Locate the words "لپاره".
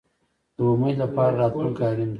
1.03-1.33